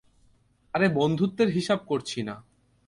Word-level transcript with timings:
আরে 0.73 0.87
বন্ধুত্বের 0.89 1.49
হিসাব 1.49 1.79
করছি 1.87 2.19
না। 2.23 2.35